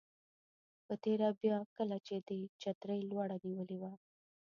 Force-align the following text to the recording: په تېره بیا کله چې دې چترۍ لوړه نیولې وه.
په 0.85 0.93
تېره 1.03 1.27
بیا 1.41 1.57
کله 1.77 1.97
چې 2.07 2.15
دې 2.27 2.39
چترۍ 2.61 3.01
لوړه 3.09 3.37
نیولې 3.45 3.77
وه. 3.81 3.91